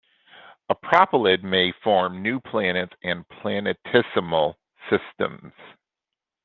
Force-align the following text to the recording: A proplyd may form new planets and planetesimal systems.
A 0.69 0.73
proplyd 0.73 1.43
may 1.43 1.71
form 1.71 2.23
new 2.23 2.39
planets 2.39 2.95
and 3.03 3.23
planetesimal 3.29 4.55
systems. 4.89 5.53